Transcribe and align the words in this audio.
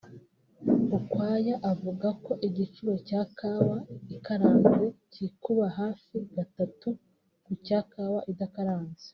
Rukwaya 0.91 1.55
avuga 1.71 2.07
ko 2.25 2.31
igiciro 2.47 2.93
cya 3.07 3.21
kawa 3.37 3.77
ikaranze 4.15 4.85
cyikuba 5.11 5.65
hafi 5.79 6.15
gatatu 6.35 6.87
ku 7.43 7.51
cya 7.65 7.79
kawa 7.91 8.19
idakaranze 8.31 9.07